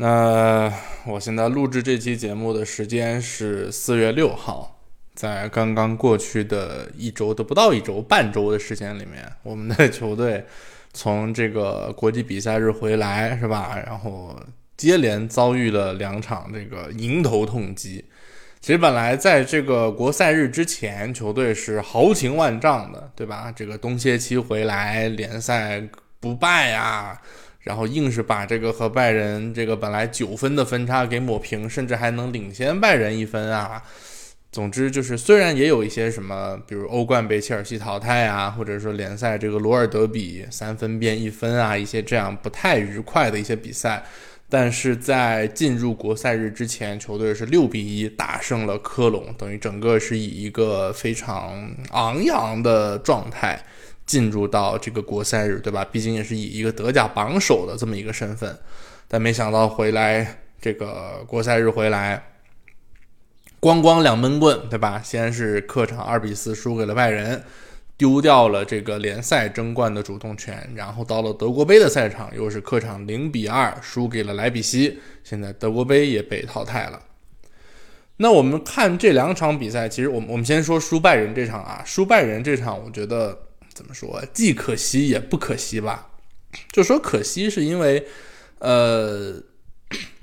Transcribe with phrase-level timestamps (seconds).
[0.00, 0.72] 那
[1.04, 4.80] 我现在录制这期节目的时间是四月六号，
[5.12, 10.44] 在刚刚过去的一周都不到一周半周的时间里面，我们的球队
[10.92, 13.76] 从这个国际比赛日回来，是吧？
[13.84, 14.40] 然后
[14.76, 18.04] 接连遭遇了两场这个迎头痛击。
[18.60, 23.52] 其实本来在这个国赛日之前，球队是豪情万丈的，对吧？
[23.56, 25.82] 这个冬歇期回来，联赛
[26.20, 27.20] 不败啊，
[27.68, 33.82] 然后硬是把这个和拜仁这个本来九分的分差给抹平，甚至还能领先拜仁一分啊。
[34.50, 44.02] 总之就是，虽然也有一些什么，比如欧冠被切尔西淘汰啊，或者说联赛这个罗尔德比三分变一分啊，一些这样不太愉快的一些比赛。
[44.48, 53.62] 但是在进入国赛日之前，球队是六比一大胜了科隆，等于整个是以一个非常昂扬的状态
[54.08, 55.84] 进入到这个国赛日，对吧？
[55.84, 58.58] 毕竟也是以一个德甲榜首的这么一个身份，
[59.06, 62.20] 但没想到回来这个国赛日回来，
[63.60, 65.00] 咣咣两闷棍，对吧？
[65.04, 67.44] 先是客场二比四输给了拜仁。
[67.98, 77.02] 丢掉了这个联赛争冠的主动权，然后到了德国杯的赛场，又是客场零比二输给了莱比锡，现在德国杯也被淘汰了。
[78.18, 83.36] 那我们看这两场比赛，其实我们我们先说输拜仁这场啊，输拜仁这场，我觉得
[83.78, 86.10] 怎么说，既可惜也不可惜吧。
[86.72, 88.04] 就说可惜是因为，
[88.58, 89.40] 呃，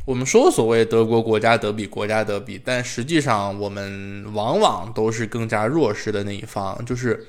[0.04, 7.26] 我们说所谓德国国家德比，国家德比，但实际上我们往往都是更加弱势的那一方，就是。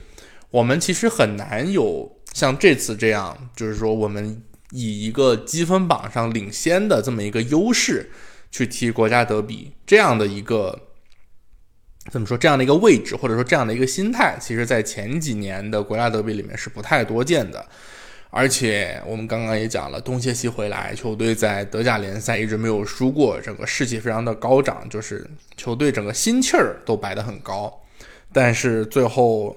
[0.49, 8.11] 我们其实很难有像这次这样，就是说我们以一个积分榜上领先的这么一个优势
[8.51, 10.81] 去踢国家德比这样的一个
[12.11, 17.65] 怎么说这样的一个位置，或者说这样的一个心态，其实在前几年的国家德比里面是不太多见的。
[18.31, 27.83] 而且我们刚刚也讲了，冬歇期回来，球队在德甲联赛一直没有输过，整个士气非常的高涨，就是球队整个心气儿都摆得很高，
[28.33, 29.57] 但是最后。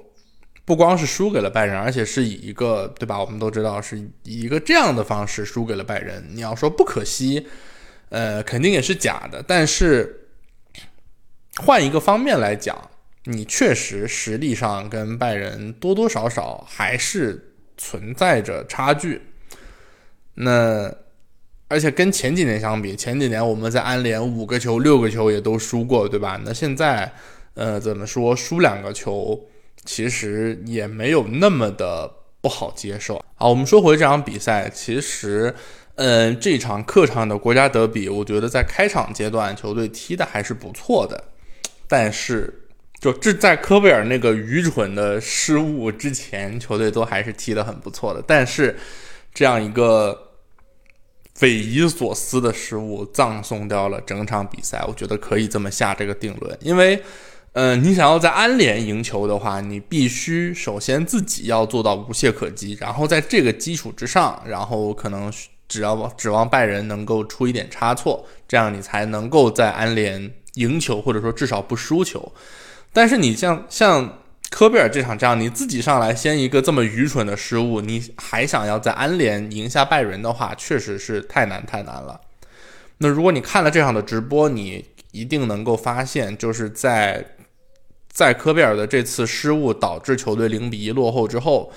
[0.65, 3.19] 不光是输给了拜仁，而且是以一个对吧？
[3.19, 6.23] 我们都知道是以一个这样的方式输给了拜仁。
[6.31, 7.47] 你要说不可惜，
[8.09, 9.43] 呃，肯定也是假的。
[9.47, 10.28] 但是
[11.61, 12.89] 换一个方面来讲，
[13.25, 19.21] 你确实实力上跟拜仁多多少少还是存在着差距。
[20.35, 20.89] 那
[21.67, 26.39] 而且跟前几年相比，前几年我们在安联五个球、六个球也都输过，对吧？
[26.45, 27.11] 那现在
[27.55, 29.39] 呃，怎么说输两个球？
[29.85, 32.09] 其实也没有那么的
[32.41, 33.23] 不好接受。
[33.35, 35.53] 好，我们说回这场比赛，其实，
[35.95, 41.23] 嗯，这场客场的国家德比，我觉得在开场阶段球队踢的还是不错的。
[41.89, 42.67] 但是，
[43.01, 48.23] 就这在科贝尔那个愚蠢的失误之前，球队都还是踢得很不错的。
[48.25, 48.77] 但是，
[49.33, 50.29] 这样一个
[51.35, 54.85] 匪夷所思的失误，葬送掉了整场比赛。
[54.87, 57.01] 我觉得可以这么下这个定论，因为。
[57.53, 65.33] 嗯，你想要在安联赢球的话，你必须首先自己要做到无懈可击，然后在这个基础之上，然后可能
[65.67, 72.31] 只要指望拜仁能够出一点差错，这样你才能够在安联赢球，或者说至少不输球。
[72.93, 82.19] 但是你像像科贝尔这场这样，你自己上来先一个这么愚蠢的失误，你还想要在安联赢下拜仁的话，确实是太难太难了。
[82.97, 87.25] 那如果你看了这场的直播，你一定能够发现，就是在。
[88.11, 91.71] 在科贝尔的这次失误导致球队零比一落后之后，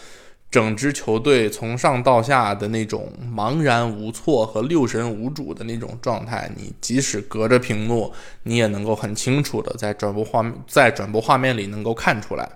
[0.52, 8.12] 整支球队从上到下的那种茫然无措和六神无主的那种状态，你即使隔着屏幕，
[8.42, 12.46] 你也能够很清楚的在转播画在转播画面里能够看出来。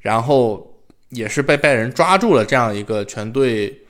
[0.00, 0.74] 然后
[1.08, 3.80] 也是被拜仁抓住了这样一个全队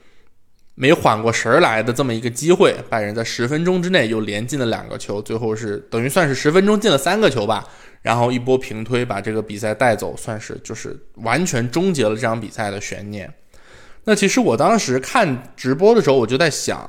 [0.76, 7.66] 没缓过神来的这么一个机会，拜仁在十分钟之内又连进了两个球，最后是等于算是十分钟进了三个球吧。
[8.06, 13.28] 然后一波平推把这个比赛带走，算是就是完全终结了这场比赛的悬念。
[14.04, 16.88] 那其实我当时看直播的时候，我就在想，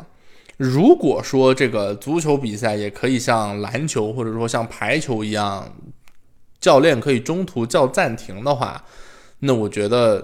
[0.57, 5.75] 如果说这个足球比赛也可以像篮球或者说像排球一样，
[6.59, 8.85] 教练可以中途叫暂停的话，
[9.39, 10.23] 那我觉得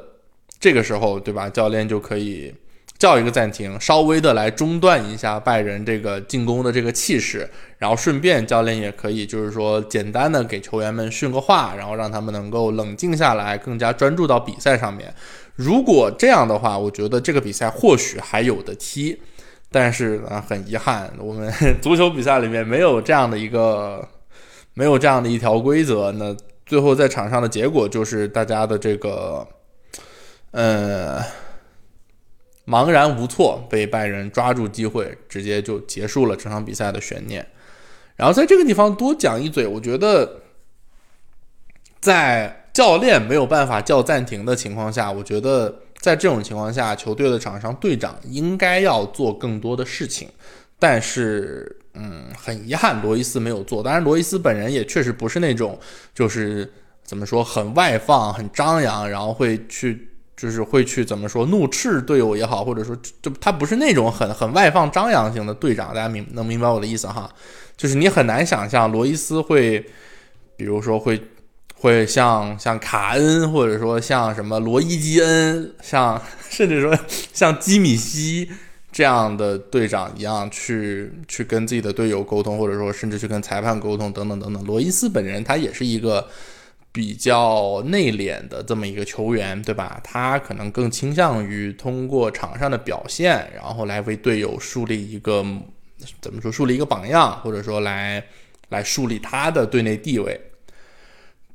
[0.59, 2.53] 这个时候对吧，教练就可以
[2.97, 15.13] 叫一个暂停，稍微的来中断一下拜仁这个进攻的这个气势，然后顺便教练也可以就是说简单的给球员们训个话，然后让他们能够冷静下来，更加专注到比赛上面。
[15.55, 19.19] 如果这样的话，我觉得这个比赛或许还有的踢。
[19.69, 21.51] 但是啊，很遗憾，我们
[21.81, 24.07] 足球比赛里面没有这样的一个，
[24.75, 26.11] 没有这样的一条规则。
[26.13, 26.33] 那
[26.65, 29.45] 最后在场上的结果就是大家的这个，
[30.51, 31.42] 呃。
[32.65, 37.45] 茫然无措，被拜仁抓住机会，直接就结束了这场比赛的悬念。
[38.15, 40.43] 然后在这个地方多讲一嘴，我觉得，
[41.99, 50.29] 在教练没有办法叫暂停的情况下，我觉得在这种情况下，球队的场上队长应该要做更多的事情。
[50.79, 53.83] 但是，嗯，很遗憾，罗伊斯没有做。
[53.83, 55.77] 当然，罗伊斯本人也确实不是那种，
[56.13, 56.71] 就是
[57.03, 60.12] 怎么说，很外放、很张扬，然后会去。
[60.35, 67.29] 就是会去怎么说怒斥队友也好，或者说就他不是那种很很外放张扬型的队长，大家明能明白我的意思哈？
[67.77, 69.79] 就是你很难想象罗伊斯会，
[70.57, 71.21] 比如说会
[71.75, 76.97] 会像像卡恩，或者说像什么罗伊基恩，像 甚至说
[77.31, 78.49] 像基米希
[78.91, 84.63] 这样的队长一样去去跟自己的队友沟通，或者说甚至去跟裁判沟通等等等等。
[84.65, 86.27] 罗伊斯本人他也是一个。
[86.93, 89.99] 比较内敛的这么一个球员，对吧？
[90.03, 95.43] 他可能更倾向于通过场上的表现，然后来为队友树立一个
[96.21, 98.23] 怎么说，树立一个榜样，或者说来
[98.69, 100.39] 来树立他的队内地位。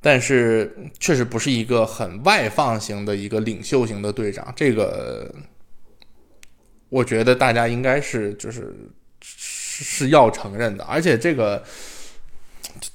[0.01, 5.33] 但是确实不是一个很外放型的一个领袖型的队长，这个
[6.89, 8.75] 我觉得大家应该是就是
[9.23, 11.63] 是是要承认的，而且这个。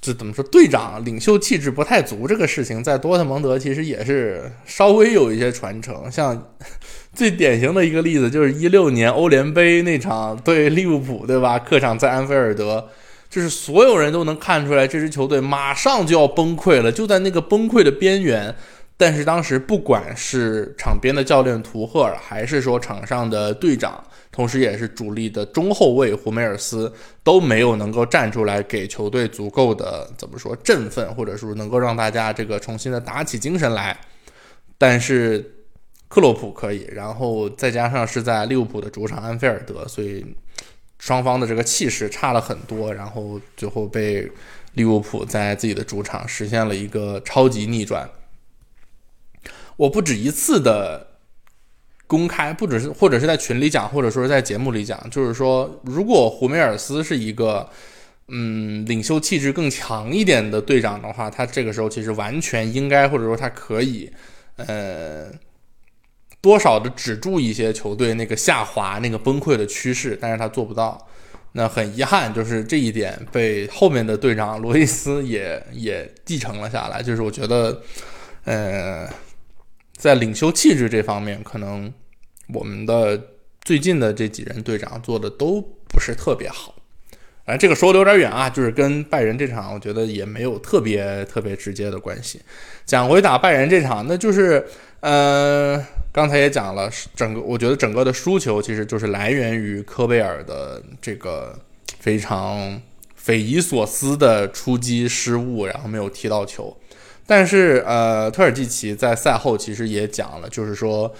[0.00, 0.42] 这怎么说？
[0.44, 6.10] 队长领袖气质不太足，这个事情在多特蒙德其实也是稍微有一些传承。
[6.10, 6.50] 像
[7.12, 11.58] 最典型的一个例子，就是一六年欧联杯那场对利物浦，对吧？
[11.58, 12.88] 客场在安菲尔德，
[13.30, 18.54] 就是所有人都能看出来，这支球队马上就要崩溃了，就在那个崩溃的边缘。
[18.96, 24.02] 但是当时不管是场边的教练图赫尔，还是说场上的队长。
[24.30, 26.92] 同时，也是主力的中后卫胡梅尔斯
[27.22, 33.96] 都没有能够站出来给球队足够的怎么说振奋，或者说能够让大家这个重新的打起精神来。
[34.76, 35.54] 但是
[36.08, 40.26] 克洛普可以，然后再加上是在利物浦的主场安菲尔德，所以
[40.98, 42.92] 双方的这个气势差了很多。
[42.92, 44.28] 然后最后被
[44.72, 48.10] 利物浦在自己的主场实现了一个超级逆转。
[49.76, 51.08] 我不止一次的。
[52.06, 57.66] 公开，不只是或者是在群里讲，或者说是在节目里讲，就是说，如果胡梅尔斯是一个，
[58.28, 64.12] 嗯，领袖气质更强一点的队长的话，他这个时候其实完全应该，或者说他可以，
[64.56, 65.28] 呃，
[66.42, 71.08] 多少的止住一些球队那个下滑、那个崩溃的趋势，但是他做不到。
[71.52, 77.02] 那很遗憾，就是这一点被后面的队长罗伊斯也也继承了下来。
[77.02, 77.80] 就是我觉得，
[78.44, 79.08] 呃。
[79.96, 81.92] 在领袖气质这方面，可能
[82.52, 83.20] 我们的
[83.62, 86.74] 最近的这几任队长做的都不是特别好。
[87.46, 92.40] 哎，这个说的有点远啊，就是跟拜仁这场，我觉得也没有特别特别直接的关系。
[92.86, 94.66] 讲回打拜仁这场，那就是，
[95.00, 95.78] 呃，
[96.10, 101.58] 刚才也讲了，整个我觉得整个的输球其实就是来源于科贝尔的这个
[101.98, 102.80] 非常
[103.14, 106.74] 匪夷所思的出击失误，然后没有踢到球。
[107.26, 111.12] 但是，呃，特尔季奇在赛后其实也讲了，就是说，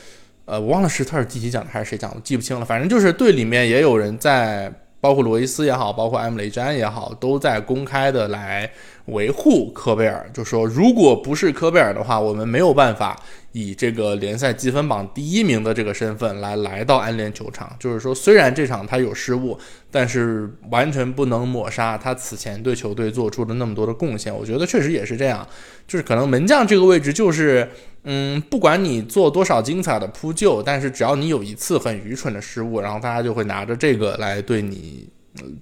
[0.45, 2.65] 呃，我忘了是特尔季奇讲的还是谁讲的，记不清了。
[2.67, 4.71] 反正就是队里面也有人在，
[5.05, 8.71] 包括罗伊斯也好，包括埃姆雷詹也好，都在公开的来
[9.09, 13.15] 维护科贝尔，就说如果不是科贝尔的话，我们没有办法。
[13.53, 19.57] 以这个联赛积分榜第一名的这个身份来来到安联球场，就是说，虽然这场他有失误，
[19.93, 24.35] 但是完全不能抹杀他此前对球队做出的那么多的贡献。
[24.35, 25.47] 我觉得确实也是这样，
[25.87, 27.71] 就是可能门将这个位置就是，
[28.05, 35.09] 嗯，不管你做多少精彩的扑救，但是只要你有一次很愚蠢的失误，然后大家就会拿着这个来对你，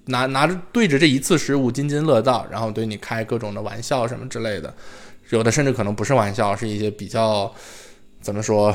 [0.05, 4.73] 拿拿着对着这一次失误津津乐道，然后对你开各种的玩笑什么之类的，
[5.29, 7.53] 有的甚至可能不是玩笑，是一些比较。
[8.21, 8.73] 怎么说？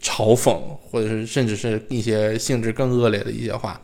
[0.00, 0.58] 嘲讽，
[0.90, 3.80] 或者是甚至是一些性质更恶劣的一些话，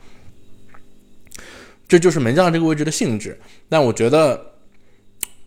[1.87, 3.39] 这就是门将这个位置的性质。
[3.69, 4.45] 但我觉得，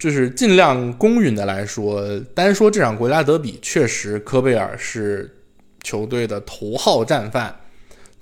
[0.02, 5.32] 就是尽量公允的来说，单说这场国家德比，确实科贝尔是
[5.84, 7.56] 球队的头号战犯。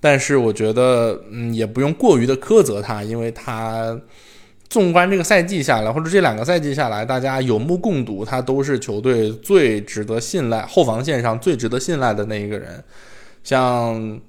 [0.02, 3.98] 但是我觉得，嗯，也不用过于的苛责他，因为他。
[4.70, 12.84] 纵观这个赛季下来，或者这两个赛季下来，大家有目共睹，他都是球队最值得信赖、后防线上最值得信赖的那一个人。
[13.44, 14.22] 像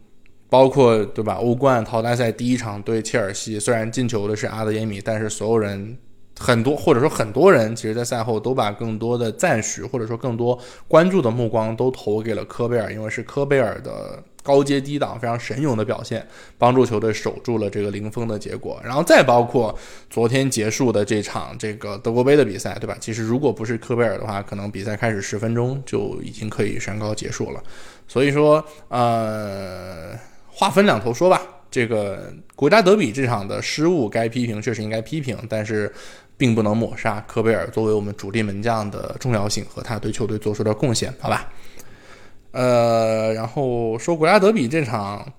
[0.49, 1.35] 包括对吧？
[1.35, 5.99] 欧冠淘汰赛第一场对切尔西，虽然进球的是阿德耶米，但是所有人。
[6.43, 18.81] 很多或者说很多人，其实，在赛后都把更多的赞许或者说更多关注的目光都投给了科贝尔，因为是科贝尔的高阶低档非常神勇的表现，帮助球队守住了这个零封的结果。
[18.83, 19.79] 然后再包括
[20.09, 22.97] 昨天结束的这场这个德国杯的比赛，对吧？
[22.99, 27.63] 其实如果不是科贝尔的话，可能比赛开始十分钟就已经可以宣告结束了。
[28.09, 30.19] 所以说，呃，
[30.49, 31.43] 话分两头说吧。
[31.71, 35.93] 这个国家德比这场的失误该批评，确实应该批评，但是。
[36.41, 41.53] 并不能抹杀科贝尔作为我们主力门将的重要性和他对球队做出的贡献，好吧？
[42.53, 45.31] 呃，然后说国家德比这场，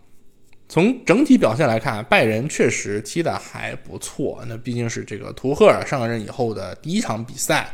[0.69, 4.43] 从整体表现来看，拜仁确实踢得还不错。
[4.47, 7.67] 那毕竟是这个图赫尔上任以后的第一场比赛，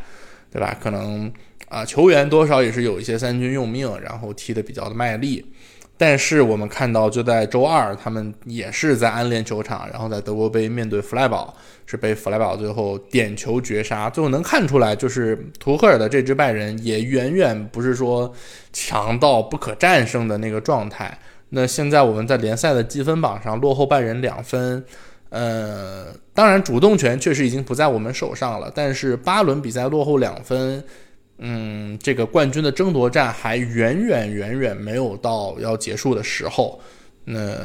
[0.49, 0.73] 对吧？
[0.81, 1.29] 可能
[1.67, 5.45] 啊，球员多少也是有一些三军用命，然后踢得比较的卖力。
[5.99, 11.51] 但是我们看到，就在周二，他们也是在安联球场，然后在德国杯面对弗莱堡，
[11.87, 14.07] 是被弗莱堡最后点球绝杀。
[14.07, 18.31] 最后能看出来，就是图赫尔的这支拜仁也远远不是说
[18.71, 21.17] 强到不可战胜的那个状态。
[21.49, 24.85] 那现在我们在联赛的积分榜上落后拜仁两分，
[25.29, 30.83] 呃，当然主动权确实已经不在我们手上了，但是八轮比赛落后两分。
[31.39, 36.79] 嗯，这个冠军的争夺战还远远远远没有到要结束的时候。
[37.25, 37.55] 那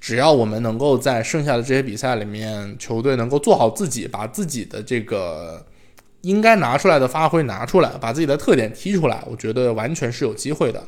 [0.00, 5.64] 只要我们能够在剩下的这些比赛里面，球队能够做好自己，把自己的这个
[6.20, 10.82] 应该拿出来的发挥拿出来，把自己的特点踢出来，我觉得完全是有机会的。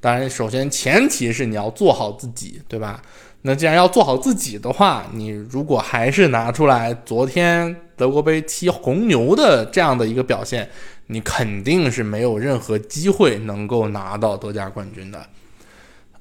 [0.00, 3.02] 当然，首先前提是你要做好自己，对吧？
[3.42, 10.70] 那既然要做好自己的话，你如果还是拿出来昨天德国杯踢红牛的这样的一个表现，
[11.08, 15.26] 你肯定是没有任何机会能够拿到德甲冠军的。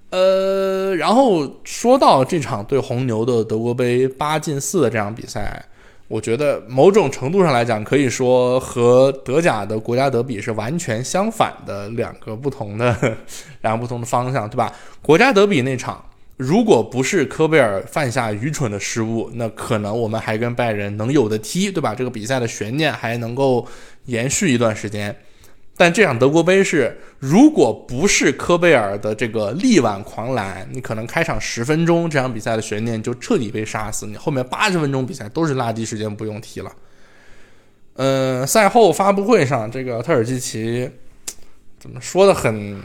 [0.10, 5.63] 呃，然后说到这场对红牛的德国杯八进四的这场比赛，
[6.07, 12.96] 我觉得某种程度上来讲，可以说和德甲的国家德比是完全相反的两个不同的
[13.62, 14.74] 两个不同的方向，对吧？
[15.01, 16.03] 国家德比那场。
[16.38, 21.96] 如果不是科贝尔犯下愚蠢的失误，那可能我们还跟拜仁能有的踢，对吧？
[21.96, 23.67] 这个比赛的悬念还能够
[24.06, 25.15] 延续一段时间。
[25.75, 36.72] 但这场德国杯是，如果不是科贝尔的这个力挽狂澜，你可能开场十分钟这场比赛的悬念就彻底被杀死，你后面八十分钟比赛都是垃圾时间，不用踢了。
[37.96, 40.88] 嗯，赛后发布会上，这个特尔基奇
[41.79, 42.79] 怎么说的很？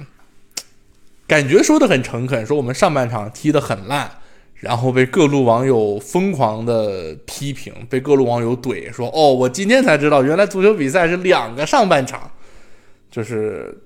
[1.27, 4.11] 感觉说的很诚恳，说我们上半场踢得很烂，
[4.55, 12.31] 然后被各路网友疯狂的批评，被各路网友怼说：“哦，我今天才知道，原来足球比赛是两个上半场。”
[13.11, 13.77] 就是，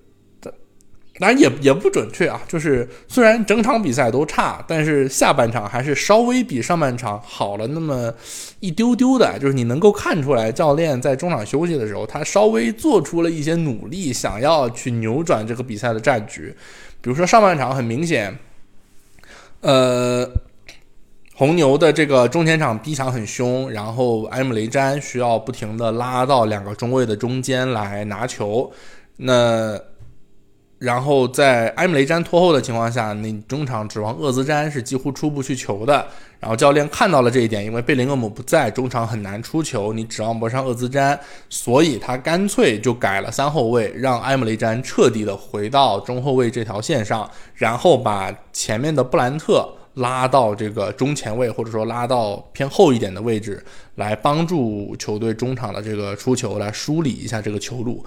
[1.19, 2.41] 当然也也不准确啊。
[2.47, 8.13] 就是虽然整场比赛都差，但是下半场还是稍微比上半场好了那么
[8.61, 9.39] 一丢丢的。
[9.39, 16.55] 就是你能够看出来，教练在中场休息的时候，他稍微做出了一些努力，想要去扭转这个比赛的战局。
[17.01, 18.39] 比如说上半场很明显，
[19.61, 20.29] 呃，
[21.35, 28.73] 红牛的这个中前场逼抢很凶，然后埃姆雷詹需要不停的拉到两个中卫的中间来拿球，
[29.17, 29.81] 那。
[30.79, 36.07] 然后在埃姆雷詹拖后的情况下，那中场指望厄兹詹是几乎出不去球的。
[36.39, 41.19] 然后教练看到了这一点，因为贝林厄姆不在，中场很难出球，你指望不上厄兹詹，
[41.49, 53.65] 所以他干脆就改了三后卫，让埃姆雷詹彻底的回到中后卫这条线上，然后把前面的布兰特拉到这个中前卫，或者说拉到偏后一点的位置，
[53.95, 58.05] 来帮助球队中场的这个出球，来梳理一下这个球路。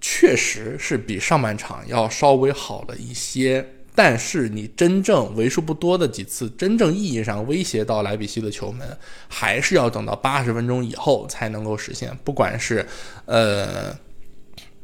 [0.00, 8.86] 确实是比上半场要稍微好了一些，但是你真正为数不多的几次真正意义上威胁到莱比锡的球门，
[9.28, 12.16] 还是要等到八十分钟以后才能够实现。
[12.24, 12.86] 不管是，
[13.26, 13.96] 呃。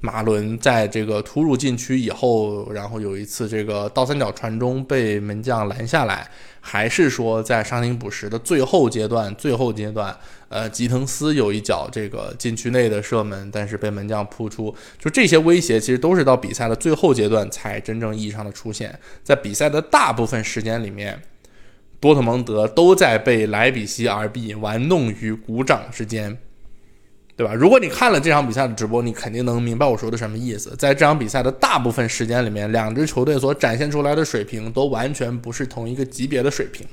[0.00, 6.28] 马伦在这个突入禁区以后，然后有一次这个倒三角传中被门将拦下来，
[6.61, 10.14] 还是说在伤停补时的最后阶段，最后阶段，
[10.54, 14.73] 呃，吉滕斯有一脚这个禁区内的射门，但是被门将扑出。
[15.00, 18.96] 就这些威胁，其实都是到比赛的最后阶段才真正意义上的出现。
[19.25, 21.20] 在比赛的大部分时间里面，
[21.99, 26.38] 多特蒙德都在被莱比锡 RB 玩弄于股掌之间。
[27.37, 27.52] 对吧？
[27.52, 30.70] 如果你看了这场比赛的直播，你肯定能明白我说的什么意思。
[30.76, 36.87] 在这场比赛的大部分时间里面，两支球队所展现出来的水平都完全不是同一个级别的水平。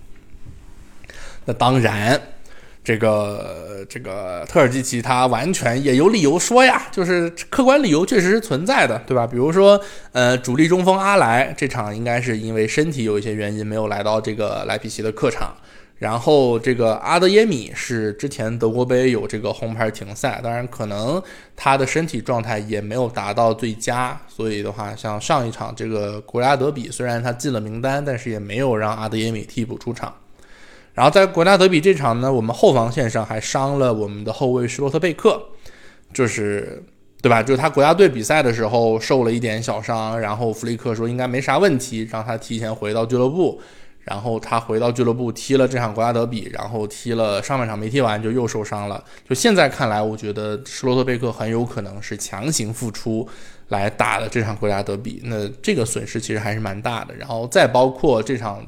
[1.45, 2.19] 那当然，
[2.83, 9.27] 这个这个特尔基奇他完全也有理由说呀，就是客观理由确实是存在的，对吧？
[9.27, 9.79] 比如说，
[10.11, 15.55] 呃，主力中锋阿莱这场应该是因为身体有一些原因没有来到这个莱比锡的客场。
[16.00, 21.21] 然后这个阿德耶米是之前德国杯有这个红牌停赛，当然可能
[21.55, 30.11] 他的身体状态也没有达到最佳，所以的话，像上一场这个国家德比，虽然他进了名单，但是也没有让阿德耶米替补出场。
[30.93, 35.41] 然后在国家德比这场呢，我们后防线上还伤了我们的后卫施洛特贝克，
[36.13, 36.83] 就是
[37.21, 37.41] 对吧？
[37.41, 43.62] 就是他国家队比赛的时候受了一点小伤，然后弗里克说应该没啥问题，让他提前回到俱乐部。
[44.03, 49.01] 然后他回到俱乐部踢了这场国家德比，然后踢了上半场没踢完就又受伤了。
[49.29, 53.29] 就现在看来，我觉得施罗特贝克很有可能是强行复出
[53.67, 57.13] 来打的这场国家德比，那这个损失其实还是蛮大的。
[57.13, 58.65] 然后再包括这场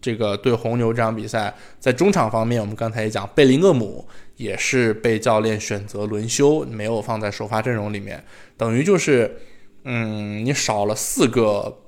[0.00, 8.24] 这个对红牛这场比赛，在中场方面，我们刚才也讲，贝林厄姆也是被教练选择轮休，没有放在首发阵容里面，
[8.56, 9.38] 等于就是，
[9.84, 11.78] 嗯，你少了四个。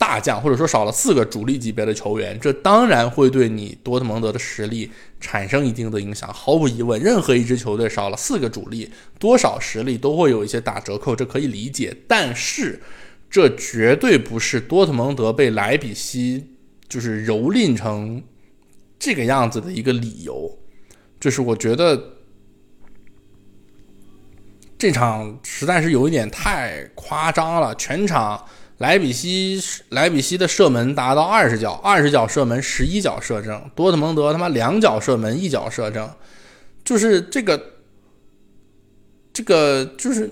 [0.00, 6.32] 大将或者说少了四个主力级别的球员，这当然会对你多特蒙德的实力产生一定的影响。
[6.32, 11.94] 毫无疑问，任何一支球队少了四个主力，多少实力都会有一些打折扣，这可以理解。
[12.06, 12.80] 但是，
[13.28, 16.46] 这绝对不是多特蒙德被莱比锡
[16.88, 18.22] 就是蹂躏成
[18.98, 20.58] 这个样子的一个理由。
[21.20, 22.14] 就是我觉得
[24.78, 28.44] 这场实在是有一点太夸张了，全场。
[28.78, 33.68] 莱比锡莱比锡的射门达到二十脚，二十脚射门，十一脚射正。
[33.74, 36.08] 多特蒙德他妈两脚射门，一脚射正，
[36.84, 37.60] 就是这个，
[39.32, 40.30] 这个就是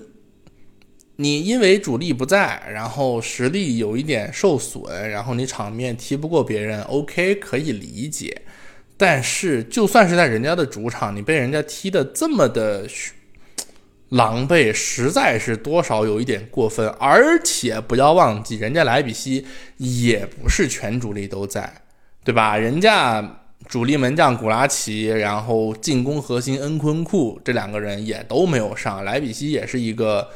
[1.17, 8.41] 你因为主力不在，然后实力有一点受损，然后你场面踢不过别人，OK 可以理解。
[8.95, 12.87] 但是就算是在人家的主场，你被人家踢的这么的。
[14.11, 19.45] 狼狈实在是多少有一点过分，而且不要忘记，人家莱比锡
[19.75, 21.69] 也不是全主力都在，
[22.23, 22.55] 对吧？
[22.55, 30.29] 人家主力门将古拉奇，然后进攻核心恩昆库这两个人也都没有上，莱比锡也是一个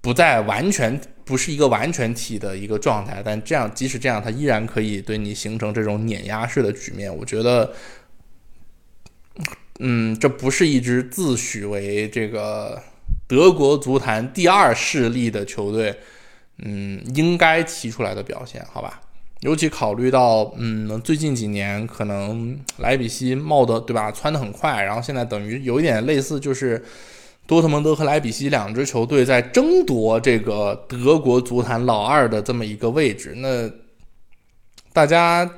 [0.00, 7.72] 不在完全不是一个完全体的一个状态，但这样即使这样，他依然可以对你形成这种碾压式的局面，我觉得。
[9.82, 12.82] 嗯，这不是一支自诩为这个
[13.26, 15.98] 德国足坛第二势力的球队，
[16.58, 19.00] 嗯，应该提出来的表现，好吧？
[19.40, 24.12] 尤其考虑到，嗯，最近几年可能莱比锡冒的，对吧？
[24.12, 26.84] 窜的很快，然后现在等于有一点类似，就是
[27.50, 33.68] 多特蒙德和莱比锡两支球队在争夺这个德国足坛老二的这么一个位置，那
[34.92, 35.50] 大家。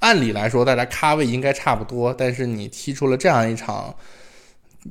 [0.00, 3.92] 按理来说，大家咖位应该差不多，但是你踢出了这样一场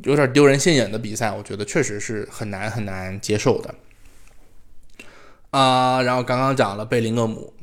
[0.03, 3.73] 有点丢人现眼的比赛，我觉得确实是很难很难接受的。
[5.51, 7.53] 啊，然后刚刚讲了贝林厄姆，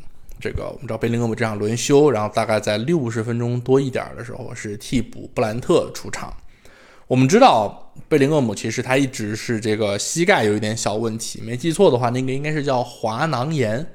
[0.41, 6.35] 这个我们知道贝林厄姆这场轮休，然后大概在六十分钟多一点的时候是替补布兰特出场。
[7.07, 13.87] 我们知道贝林厄姆其实他一直是这个膝盖有一点小问题，没记错的话，那个应该是叫滑囊炎，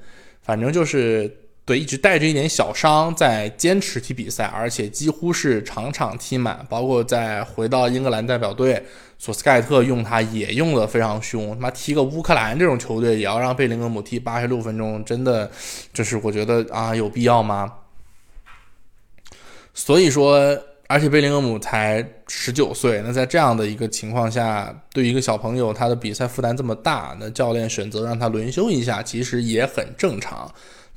[0.41, 1.37] 反正就是。
[1.65, 8.83] 对，一直带着一点小伤在坚持踢比赛，而且几乎是场场踢满，包括在回到英格兰代表队，
[9.19, 11.53] 索斯盖特用他也用的非常凶。
[11.53, 15.51] 他妈踢个乌克兰这种球队，也要让贝林厄姆踢八十六分钟，真的，
[15.93, 17.71] 就是我觉得啊，有必要吗？
[19.75, 20.59] 所以说，
[20.91, 30.51] 而且贝林厄姆才十九岁，那在这样的一个情况下，对一个小朋友，他的比赛负担这么大，那教练选择让他轮休一下，其实也很正常。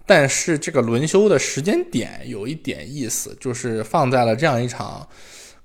[0.06, 5.06] 但是这个轮休的时间点有一点意思，就是放在了这样一场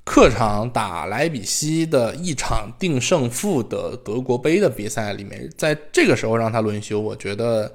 [0.03, 7.73] 客场打莱比锡的一场定胜负的德国杯的比赛里面，在这个时候让他轮休，我觉得，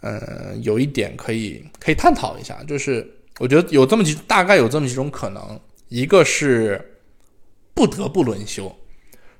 [0.00, 0.20] 嗯，
[0.62, 5.60] 有一点可以可以探讨一下，就是我觉得有这么几大概有这么几种可能，
[5.92, 6.96] 一个是
[7.74, 8.74] 不得不轮休。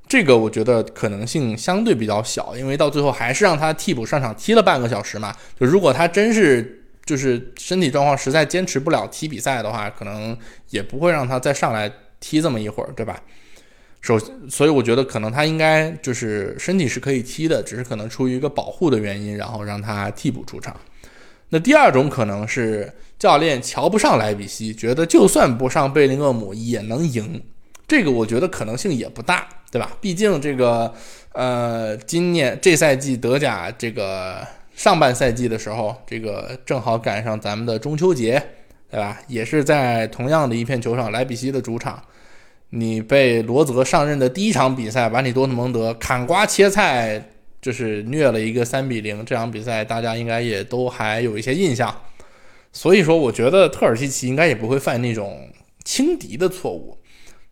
[0.07, 5.35] 这个我觉得可能性相对比较小，因为到最后还是让他替补上场踢了半个小时嘛。
[5.59, 10.37] 就如果他真是就是身体状况实在坚持不了踢比赛的话，可能
[10.69, 13.23] 也不会让他再上来踢这么一会儿，对吧？
[14.03, 14.19] 首
[14.51, 20.77] 所以我觉得可能他应该就是身体是可以踢的，只是可能出于一个保护的原因，然后让他替补出场。
[21.53, 27.41] 那第二种可能是教练瞧不上莱比锡，觉得就算不上贝林厄姆也能赢。
[27.87, 29.47] 这个我觉得可能性也不大。
[29.73, 29.91] 对吧？
[30.03, 30.93] 毕竟这个，
[31.33, 38.33] 呃，今年这赛季德甲这个上半赛季的时候，这个正好赶上咱们的中秋节，
[38.91, 39.19] 对吧？
[39.29, 42.03] 也是在同样的一片球场，莱比锡的主场，
[42.69, 47.32] 你被罗泽上任的第一场比赛把你多特蒙德砍瓜切菜，
[47.63, 49.25] 就是虐了一个三比零。
[49.25, 52.03] 这场比赛大家应该也都还有一些印象，
[52.73, 55.49] 所以说我觉得特尔西奇应该也不会犯那种
[55.85, 56.99] 轻敌的错误。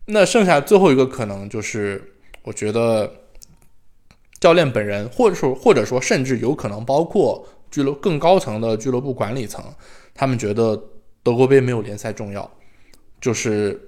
[0.05, 3.11] 那剩下最后一个可能就是，我觉得
[4.39, 9.65] 教练本人，或者说或者说甚至有可能包括俱乐更高层的俱乐部管理层，
[10.13, 10.79] 他们觉得。
[11.23, 12.51] 德国杯没有联赛重要，
[13.21, 13.79] 就是，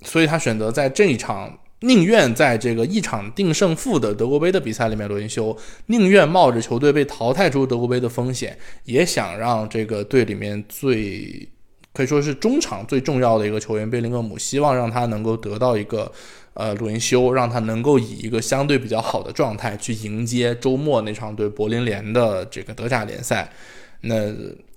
[0.00, 11.46] 所以他选择在这一场，宁愿在这个一场定胜负的德国杯的比赛里面轮休，宁愿冒着球队被淘汰出德国杯的风险，也想让这个队里面最
[11.92, 16.10] 可以说是中场最重要的一个球员贝林厄姆，希望让他能够得到一个
[16.54, 23.50] 呃轮休，让他能够以一个相对比较好的状态去迎接周末那场对柏林联的这个德甲联赛。
[24.02, 24.14] 那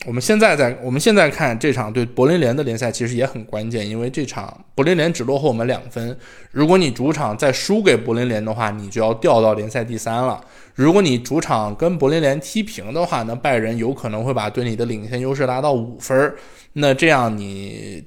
[0.05, 6.17] 我们现在在我们现在看这场对柏林联的联赛，其实也很关键，因为这场柏林联只落后我们两分。
[6.51, 10.39] 如果你主场再输给柏林联的话，你就要掉到联赛第三了。
[10.73, 16.33] 如果你主场跟柏林联踢平的话，那拜仁有可能会把对你的领先优势拉到五分。
[16.73, 18.03] 那这样你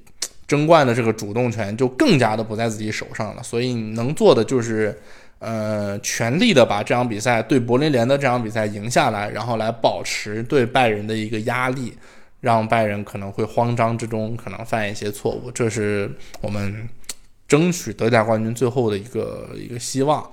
[0.47, 3.43] 争冠的这个主动权就更加的不在自己手上了。
[3.43, 4.99] 所以你能做的就是。
[5.45, 11.93] 呃，全力的把这场比赛对柏林联的这场比赛赢下来，然后来保持对拜仁的一个压力，
[12.39, 16.09] 让拜仁可能会慌张之中可能犯一些错误，这是
[16.41, 16.89] 我们
[17.49, 20.25] 争取德甲冠军最后的一个一个希望。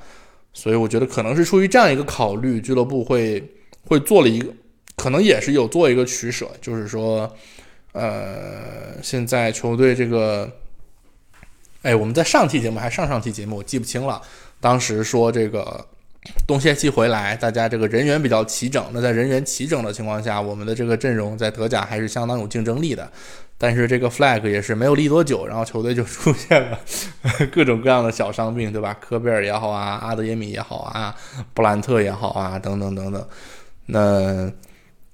[0.54, 3.44] 所以我觉得可能是出于这样一个考虑，俱乐部会
[3.88, 4.54] 会做了一个，
[4.96, 7.36] 可能也是有做一个取舍，就是说，
[7.94, 10.52] 呃，现在球队这个，
[11.82, 14.22] 哎，我们在上期节目还上上期节目，我记不清了。
[14.62, 15.86] 当时说这个
[16.46, 18.84] 冬歇期回来，大家这个人员比较齐整。
[18.92, 23.10] 那在人员齐整的情况下，我们的这个阵容在德甲还是相当有竞争力的。
[23.58, 26.80] 但是这个 flag 也是没有立多久，然后球队就 出现了
[27.52, 28.94] 各种各样的小伤病，对吧？
[29.02, 31.16] 科贝尔也好啊，阿德耶米也好啊，
[31.54, 33.28] 布兰特也好啊，等等等等。
[33.88, 34.52] 那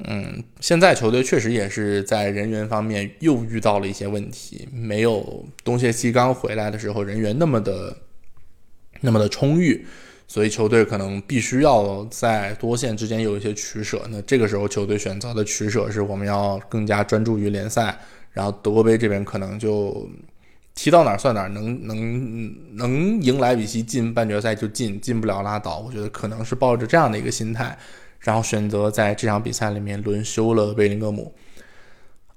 [0.05, 7.95] 嗯，现在球队确实也是在人员方面又遇到了一些问题，没有冬歇期刚回来的时候人员那么的。
[9.05, 9.85] 那么的充裕，
[10.27, 14.01] 所以球队可能必须要在多线之间有一些取舍。
[14.09, 17.97] 那这个时候，球队选择的取舍是我们要更加专注于联赛，
[18.33, 20.09] 然后德国杯这边可能就
[20.73, 25.79] 踢到哪儿算哪儿，能能能赢莱比锡进半决赛就进，进不了拉倒。
[25.79, 27.77] 我觉得可能是抱着这样的一个心态，
[28.19, 31.33] 然后选择在这场比赛里面轮休了贝林厄姆。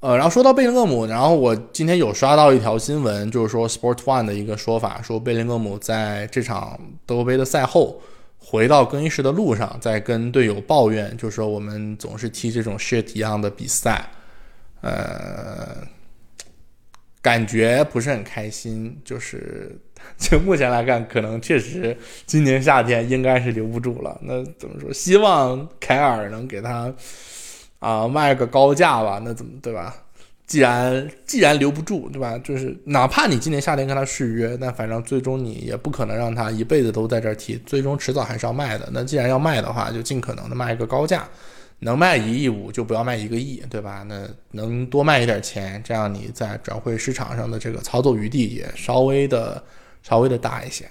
[0.00, 8.00] 呃，然后说到贝林厄姆，然后我今天有刷到一条新闻，就是说 Sport One 的一个说法，说贝林厄姆在这场德国杯的赛后
[8.38, 14.08] 回到更衣室的路上，在跟队友抱怨，就是说我们总是踢这种 shit 一样的比赛，
[14.82, 15.78] 呃，
[17.20, 18.96] 感觉不是很开心。
[19.04, 19.76] 就是
[20.16, 24.16] 就目前来看，可能确实今年夏天应该是留不住了。
[24.22, 24.92] 那怎么说？
[24.92, 26.94] 希望凯尔能给他。
[27.78, 29.94] 啊，卖个高价吧，那怎么对吧？
[30.46, 32.38] 既然既然留不住，对吧？
[32.38, 38.88] 就是哪怕你今年夏天跟他续约，那反正最终你也不可能让他一辈子都在这儿踢，最终迟早还是要卖的。
[38.90, 41.28] 那既然要卖的话，就尽可能的卖一个高价，
[41.80, 44.02] 能卖一亿五就不要卖一个亿，对吧？
[44.08, 49.62] 那能多卖一点钱，这样你在转会市场上的这个操作余地也稍微的
[50.02, 50.88] 稍微的大一些。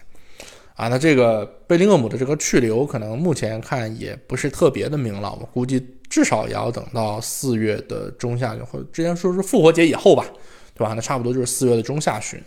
[0.75, 5.83] 啊，那这个贝林厄姆的这个去留，可能目前看也不是特别的明朗，我估计。
[6.09, 10.25] 至少也要等到四月的中下旬，或者之前说是复活节以后吧，
[10.73, 10.93] 对吧？
[10.93, 12.41] 那差不多就是四月的中下旬，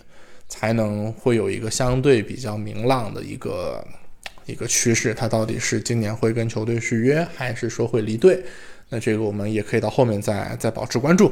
[0.49, 3.85] 才能会有一个相对比较明朗的一个
[4.47, 5.13] 一个趋势。
[5.13, 8.43] 他到底是今年会跟球队续约，还是说会离队？
[8.89, 11.31] 那这个我们也可以到后面再再保持关注。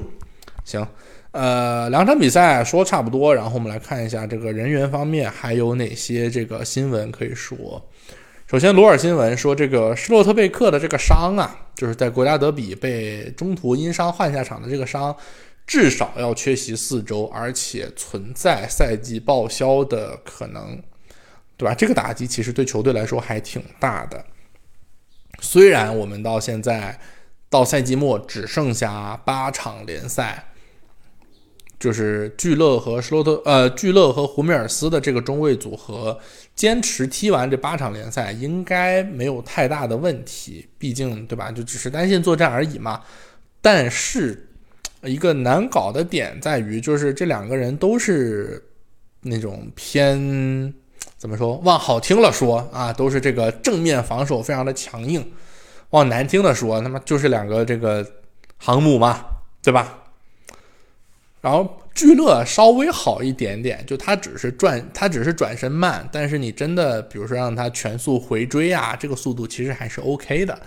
[0.65, 0.87] 行，
[1.31, 7.83] 呃，两场比赛说差不多，然后我们来看一下这个人员方面还有哪些这个新闻可以说。
[8.51, 15.15] 首先，罗尔新闻说，这个施洛特贝克的这个伤啊，就是在国家德比被中途因伤换下场的这个伤，
[15.67, 20.83] 至少要缺席四周，而且存在赛季报销的可能，
[21.59, 21.75] 对吧？
[21.75, 24.25] 这个打击其实对球队来说还挺大的。
[25.41, 26.99] 虽然我们到现在
[27.51, 30.47] 到赛季末只剩下八场联赛。
[31.79, 36.19] 就是聚乐和施洛特，呃，聚乐和胡梅尔斯的这个中卫组合，
[36.57, 40.67] 坚持踢完这八场联赛，应该没有太大的问题。
[40.77, 41.53] 毕竟，对吧？
[41.53, 43.01] 就只是单线作战而已嘛。
[43.61, 44.49] 但是，
[45.03, 48.61] 一个难搞的点在于，就是这两个人都是
[49.21, 50.75] 那种偏
[51.17, 51.57] 怎么说？
[51.59, 55.23] 往好听了说啊，都是这个正面防守非常的强硬；
[55.91, 58.05] 往难听的说，他妈就是两个这个
[58.57, 59.25] 航母嘛，
[59.63, 59.97] 对吧？
[61.41, 70.59] 然后聚乐稍微好一点点，就他只是转，他只是转身慢，但是你真的比如说让他全速回追啊，这个速度其实还是 OK 的。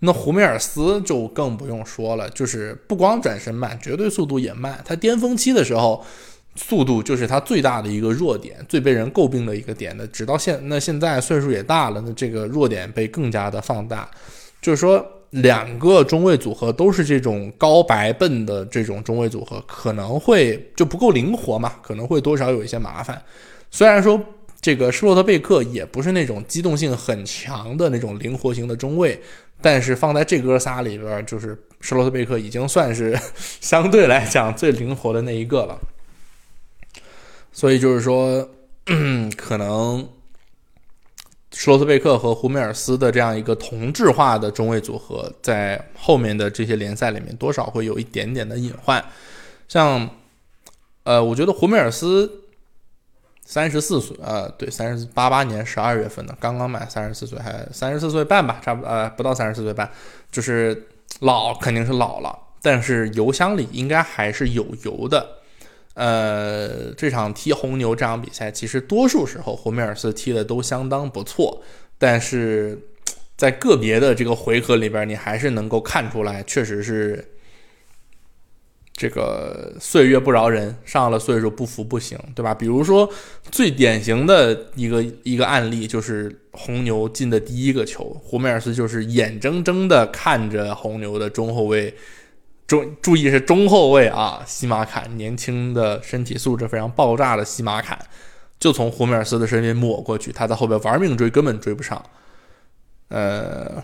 [0.00, 4.80] 那胡梅尔斯就更不用说了，就是不光转身慢，绝对速度也慢。
[4.84, 6.04] 他巅峰期的时候，
[6.56, 10.06] 速度就是他最大的一个弱点，最被人诟病的一个点的。
[10.06, 14.10] 直到现那现在岁数也大了，那这个弱点被更加的放大，
[14.62, 15.06] 就是说。
[15.42, 21.74] 两个中卫组合都是这种高白笨的这种中卫组合，可能会就不够灵活嘛？
[21.82, 23.20] 可能会多少有一些麻烦。
[23.68, 24.20] 虽然说
[24.60, 29.20] 这个施洛特贝克也不是那种机动性很强的那种灵活型的中卫，
[29.60, 33.18] 但是放在这哥仨里边，就是施洛特贝克已经算是
[33.60, 35.76] 相对来讲最灵活的那一个了。
[37.52, 38.48] 所以就是说，
[39.36, 40.08] 可能。
[41.56, 49.02] 施罗斯贝克和胡梅尔斯的这样一个同质化的中卫组合，在后面的这些联赛里面，多少会有一点点的隐患。
[49.68, 50.10] 像，
[51.04, 52.28] 呃，我觉得胡梅尔斯
[53.46, 59.88] 三十四岁，呃，对，三十八八年十二月份的，刚刚满三十四岁，还三十四岁半吧，差不，呃，不到三十四岁半，
[60.32, 60.88] 就是
[61.20, 65.38] 老肯定是老了，但是油箱里应该还是有油的。
[65.94, 71.62] 呃，这场踢红牛这场比赛，其实多数时候胡梅尔斯踢的都相当不错，
[71.98, 72.76] 但是
[73.36, 77.24] 在个别的这个回合里边，你还是能够看出来，确实是
[78.92, 82.52] 这个岁月不饶人，上了岁数不服不行，对吧？
[82.52, 83.08] 比如说
[83.52, 91.94] 最典型的一个一个案例，就是红牛进的第一个球，胡梅尔斯就是眼睁睁的看着红牛的中后卫。
[93.02, 97.98] 注意是中后卫啊，西马坎年轻的身体素质非常爆炸的西马坎，
[98.58, 102.02] 就从胡梅尔斯的身边抹过去，他在后边玩命追，根本追不上。
[103.08, 103.82] 呃，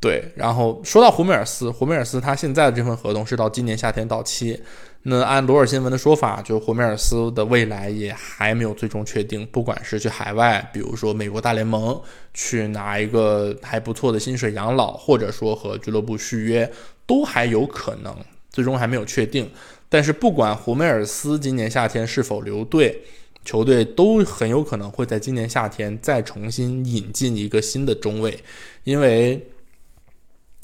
[0.00, 4.60] 对，然后说到胡梅尔斯，胡梅尔斯他现在的这份合同是到今年夏天到期。
[5.02, 11.98] 那按罗尔新闻的说法，就胡梅尔斯的未来也还没有最终确定，不管是去海外，比如说美国大联盟
[12.34, 16.70] 去拿一个还不错的薪水养老，或者说和俱乐部续约。
[17.06, 18.14] 都还有可能，
[18.50, 19.50] 最终还没有确定。
[19.88, 23.00] 但是不管胡梅尔斯今年夏天是否留队，
[23.46, 28.38] 球队都很有可能会在今年夏天再重新引进一个新的中卫，
[28.84, 29.42] 因为，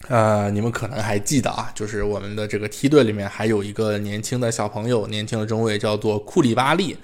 [0.08, 6.96] 呃，你们可能还记得啊，就是我们的这个梯队里面还有一个年轻的小朋友，年轻的中卫叫做库里巴利。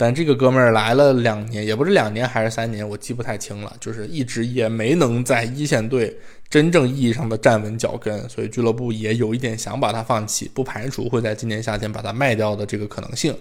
[0.00, 3.76] 但这个哥们儿来了两年，也不是两年还是三年，我记不太清了。
[3.80, 6.16] 就是一直也没能在一线队
[6.48, 13.36] 真正意义上的站稳脚跟，所以俱乐部也有一点想把他放弃，不排除会在今年夏天把他卖掉的这个可能性。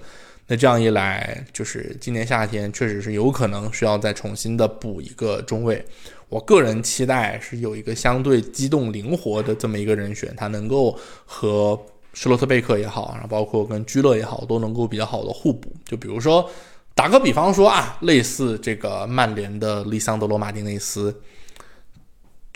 [0.47, 5.85] 那这样一来，就是今年夏天确实是有可能需要再重新的补一个中卫。
[6.29, 11.79] 我个人期待是有一个相对机动灵活的这么一个人选，他能够和。
[12.13, 15.71] 施罗特贝克也好，然后包括跟居勒也好，都能够比较好的互补。
[15.85, 16.49] 就比如说，
[16.95, 21.15] 打个比方说啊，类似这个曼联的利桑德罗马丁内斯，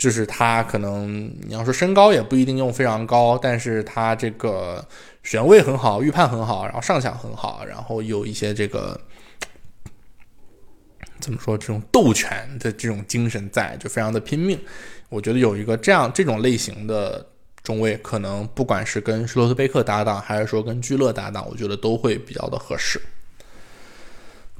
[0.02, 4.84] 就是他可能你要说身高也不一定用非常高，但是他这个
[5.22, 9.00] 选位很好，预判很好，然后上抢很好，然后有一些这个
[11.20, 14.58] 怎么说这种斗拳的这种精神在，就非常的拼命。
[15.08, 17.24] 我觉得有一个这样这种类型的。
[17.62, 23.00] 中卫可能不管是跟施罗斯贝克搭档，还是说跟居勒搭档，我觉得都会比较的合适。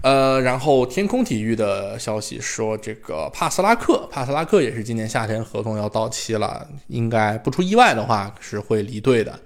[0.03, 9.39] 呃，然后天空体育的消息说，这个帕斯拉克，帕斯拉克也是今年夏天合同要到期了，应该不出意外的话是会离队的。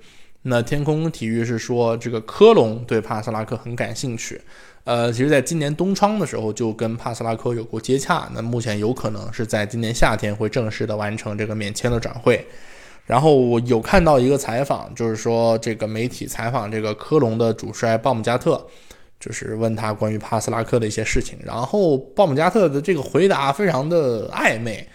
[0.42, 4.40] 那天空体育是说，这个科隆对帕斯拉克很感兴趣。
[4.84, 12.46] 呃，其实在今年冬窗的时候就跟帕斯拉克有过接洽，那目前有可能是在今年夏天会正式的完成这个免签的转会。
[13.04, 18.64] 然后我有看到一个采访，就是说这个媒体采访这个科隆的主帅鲍姆加特，
[19.18, 21.38] 就是问他关于帕斯拉克的一些事情。
[21.44, 24.88] 然后鲍姆加特的这个回答非常的暧昧，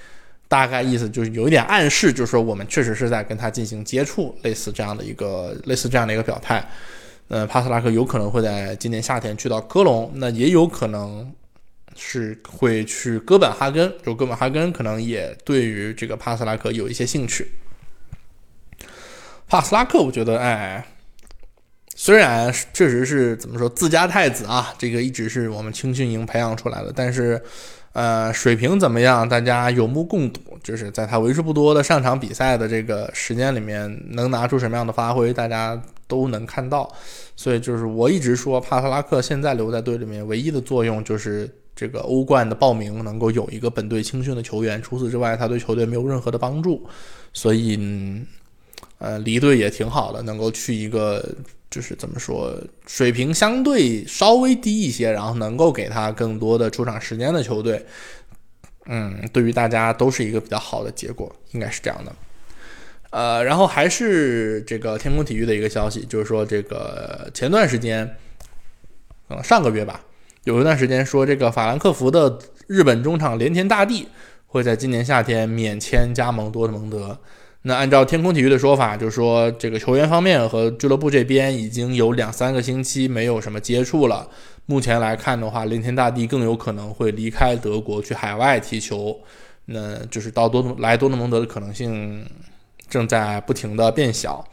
[0.48, 6.66] 大概意思就是有一点暗示，就是说我们确实是在跟他进行接触，类似这样的一个类似这样的一个表态。
[7.28, 11.34] 呃，帕斯拉克有可能会在今年夏天去到科隆，那也有可能
[11.96, 17.50] 是会去哥本哈根，就哥本哈根可能也对于这个帕斯拉克有一些兴趣。
[19.48, 20.86] 帕斯拉克，我觉得，哎，
[22.04, 27.40] 虽然确实是怎么说自家太子啊，这个一直是我们青训营培养出来的，但是，
[27.94, 30.42] 呃，水平怎么样，大家有目共睹。
[30.64, 36.92] 就是在他为数不多的上场比赛的这个时间里面，能拿出什么样的发挥，大家都能看到。
[37.36, 46.84] 所以，就是我一直说，帕特拉克现在留在队里面唯一的作用就是这个欧冠的报名能够有一个本队青训的球员，除此之外，他对球队没有任何的帮助。
[47.32, 47.80] 所以。
[48.98, 51.28] 呃，离队也挺好的，能够去一个
[51.72, 52.54] 就是怎么说，
[52.86, 57.86] 水平相对稍微低一些，然后能够给他更多的出场时间的球队，
[58.88, 62.14] 嗯，对于大家都是一个比较好的结果，应该是这样的。
[63.12, 68.18] 呃，然后还是这个天空体育的一个消息，就是说这个前段时间，
[69.30, 70.02] 嗯，上个月吧，
[70.44, 74.10] 有一段时间说这个法兰克福的日本中场连田大地
[74.46, 77.18] 会在今年夏天免签加盟多特蒙德。
[77.64, 84.28] 那按照天空体育的说法，就是说这个球员方面和俱乐部这边已经有两三个星期没有什么接触了。
[84.66, 89.20] 目前来看的话，连田大地更有可能会离开德国去海外踢球，
[89.66, 92.26] 那就是到多来多特蒙德的可能性
[92.90, 94.44] 正在不停的变小。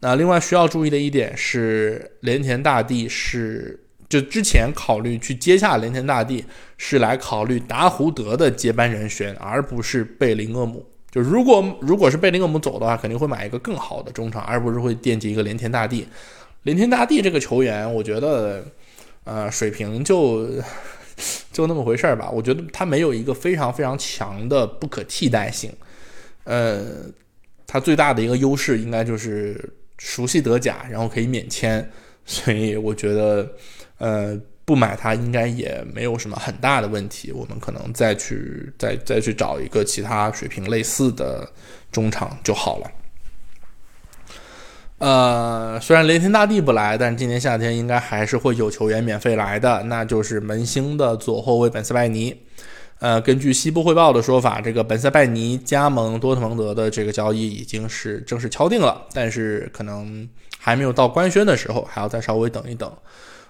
[0.00, 6.44] 那另外需要注意的一点是，连田大地是就之前考虑去接下连田大地
[6.78, 10.86] 是来考虑达胡德的接班人选，而不是贝林厄姆。
[11.10, 16.06] 就如果如果是贝林厄姆走的话，肯定会买一个更好的中场，而不是会惦记一个连田大地。
[16.64, 18.64] 连田大地这个球员，我觉得，
[19.24, 20.48] 呃，水平就
[21.52, 22.30] 就那么回事儿吧。
[22.30, 25.72] 我觉得他没有一个非常非常强的不可替代性。
[26.44, 26.84] 呃，
[27.66, 31.88] 他最大的一个优势应该就是熟悉德甲，然后可以免签。
[32.24, 33.48] 所以我觉得，
[33.98, 34.38] 呃。
[34.66, 41.48] 不买它应该也没有什么很大的问题，我们可能再去再再去找一个其他水平类似的
[41.90, 42.90] 中场就好了。
[44.98, 52.34] 呃，虽然雷霆大帝不来，但今年夏天应该还是会有球员免费来的，那就是门兴的左后卫本塞拜尼。
[52.98, 62.90] 呃，根据西部汇报的说法，这个本塞拜尼加盟多特蒙德的这个交易已经是正式敲定了，但是可能还没有到官宣的时候，还要再稍微等一等。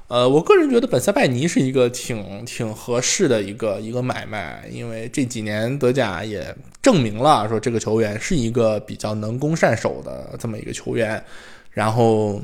[0.09, 11.21] 呃，我个人觉得本塞拜尼是一个挺挺合适的一个一个买卖，因为这几年德甲也证明了说这个球员是一个比较能攻善守的这么一个球员，
[11.71, 12.41] 然后，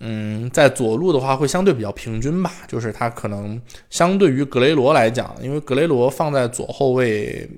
[0.00, 7.48] 嗯，在左路的话会相对比较平均吧，就是他可能相对于格雷罗来讲，因为格雷罗放在左后卫。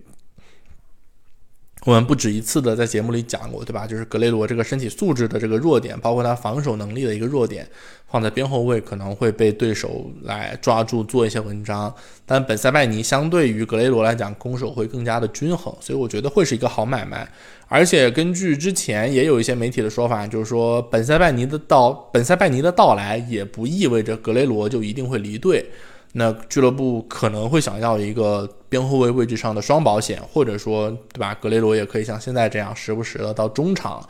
[1.84, 3.86] 我们不止一次的在节目里讲过，对吧？
[3.86, 7.68] 就是格雷罗这个身体素质的这个弱点，包括他防守能力的一个弱点，
[8.10, 11.94] 放在边后卫可能会被对手来抓住做一些文章。
[12.24, 17.30] 但本塞拜尼相对于格雷罗来讲，攻守会更加的均衡，所以我觉得会是一个好买卖。
[17.68, 25.68] 而且根据之前也有一些媒体的说法，就是说本塞拜尼的到本塞拜尼的到来，也不意味着格雷罗就一定会离队。
[26.16, 31.34] 那俱乐部可能会想要一个边后卫位置上的双保险，或者说，对吧？
[31.34, 34.00] 格雷罗也可以像现在这样，时不时的到中场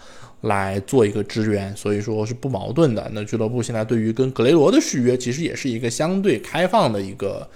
[0.42, 3.10] 来做一个支援，所以说是不矛盾的。
[3.14, 7.48] 那俱乐部现在对于跟格雷罗的续约，其实也是一个相对开放的一个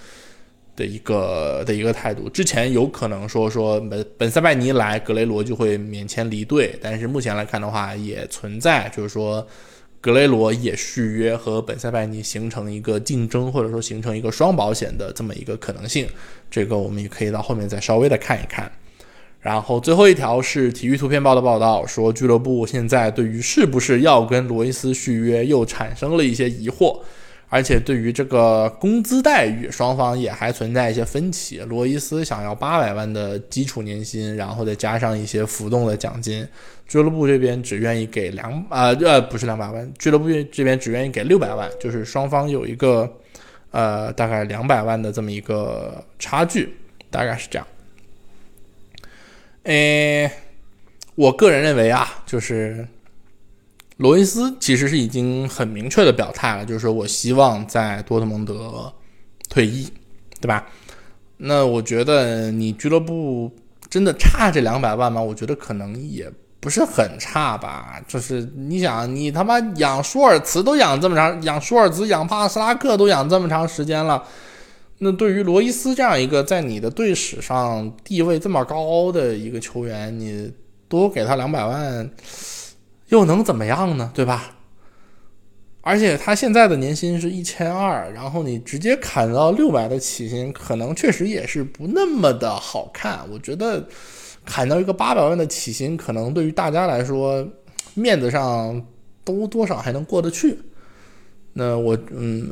[0.74, 2.26] 的一个的一个态度。
[2.30, 9.46] 之前有可能说说本本塞拜尼来，格雷罗就会免签离队，但是目前来看的话，也存在就是说。
[10.00, 16.06] 格雷罗也续约和本塞拜尼形成一个竞争，或者说形成一个双保险的这么一个可能性，
[16.50, 18.70] 这个我们也可以到后面再稍微的看一看。
[19.40, 27.00] 然后最后一条是体育图片报的报道，说俱乐部现在对于是不是要跟罗伊斯续约又产生了一些疑惑。
[27.50, 31.58] 而且对于这个工资待遇，双方也还存在一些分歧。
[31.61, 36.46] 罗伊斯想要八百万的基础年薪，然后再加上一些浮动的奖金，
[36.87, 43.11] 俱乐部这边只愿意给两啊呃不是两百万，俱乐部这边只愿意给六百万，就是双方有一个
[43.70, 46.76] 呃大概两百万的这么一个差距，
[47.11, 47.66] 大概是这样。
[49.62, 50.30] 诶，
[51.14, 52.87] 我个人认为啊，就是。
[53.98, 58.92] 罗伊斯其实是已经很明确的表态了，就是说我希望在多特蒙德
[59.48, 59.88] 退役，
[60.40, 60.64] 对吧？
[61.37, 63.50] 那我觉得你俱乐部
[63.90, 65.20] 真的差这两百万吗？
[65.20, 66.30] 我觉得可能也
[66.61, 68.00] 不是很差吧。
[68.06, 74.22] 就是你想，你他妈养舒尔茨都养这么长，养舒尔茨、养帕斯拉克都养这么长时间了，
[74.98, 80.52] 那对于罗伊斯这样一个在你的队史上地位这么高的一个球员，你
[80.88, 82.08] 多给他两百万？
[83.09, 84.11] 又能怎么样呢？
[84.14, 84.55] 对吧？
[85.81, 93.20] 而且他现在的年薪是一千二，然后你直接砍到六百的起薪，可能确实也是不那么的好看。
[93.30, 93.89] 我觉得
[94.45, 97.49] 砍到一个八百万的起薪，可能对于大家来说，
[97.95, 98.85] 面子上
[99.24, 100.59] 都多少还能过得去。
[101.55, 102.51] 那我嗯，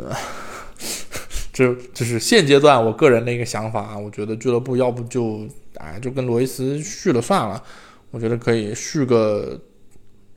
[1.53, 3.99] 这这是现阶段我个人的一个想法啊。
[3.99, 7.63] 我觉得俱乐部要不就哎就跟罗伊斯续了算了。
[8.11, 9.61] 我觉得可以续个。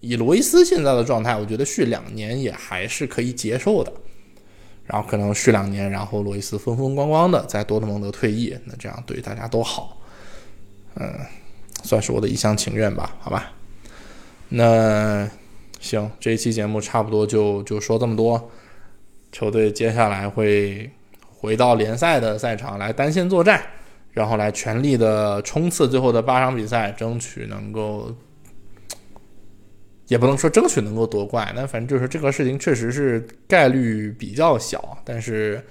[0.02, 3.91] 以罗伊斯现在的状态，我觉得续两年也还是可以接受的。
[4.86, 10.02] 然后可能续两年，然后罗伊斯风风光光的在多特蒙德退役，那这样对大家都好。
[10.95, 11.14] 嗯，
[11.84, 13.52] 算是我的一厢情愿吧，好吧。
[14.50, 15.30] 那
[15.80, 18.50] 行，这一期节目差不多就就说这么多。
[19.32, 20.89] 球队接下来会
[21.38, 23.64] 回到联赛的赛场来单线作战，
[24.12, 28.12] 然后来全力的冲刺最后的八场比赛，争取能够，
[30.10, 35.64] 也不能说争取能够夺冠，那反正就是这个事情确实是概率比较小，但是，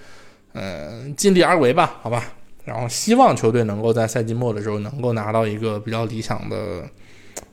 [0.53, 2.33] 嗯，尽力而为吧，好吧。
[2.65, 6.83] 然后希望球队能够在赛季末的时候能够拿到一个比较理想的、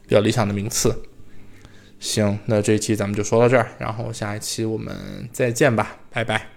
[0.07, 0.95] 比较理想的名次。
[1.99, 4.95] 行，那这期咱们就说到这儿，然后下一期我们
[5.33, 6.56] 再见吧，拜拜。